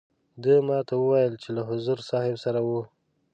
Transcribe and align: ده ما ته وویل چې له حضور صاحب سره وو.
ده 0.43 0.53
ما 0.67 0.79
ته 0.87 0.93
وویل 0.97 1.33
چې 1.43 1.49
له 1.55 1.61
حضور 1.69 1.97
صاحب 2.09 2.35
سره 2.45 2.59
وو. 2.67 2.81